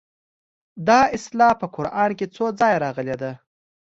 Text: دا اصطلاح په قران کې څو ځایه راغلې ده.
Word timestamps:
دا 0.87 0.99
اصطلاح 1.17 1.53
په 1.61 1.67
قران 1.75 2.11
کې 2.19 2.25
څو 2.35 2.45
ځایه 2.59 2.77
راغلې 2.85 3.15
ده. 3.21 3.31